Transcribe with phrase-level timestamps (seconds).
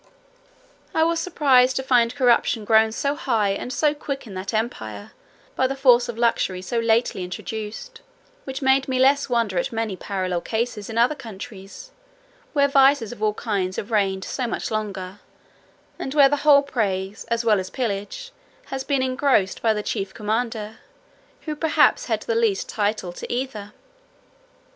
[0.95, 5.11] I was surprised to find corruption grown so high and so quick in that empire,
[5.55, 8.01] by the force of luxury so lately introduced;
[8.43, 11.91] which made me less wonder at many parallel cases in other countries,
[12.53, 15.19] where vices of all kinds have reigned so much longer,
[15.99, 18.31] and where the whole praise, as well as pillage,
[18.65, 20.79] has been engrossed by the chief commander,
[21.41, 23.71] who perhaps had the least title to either.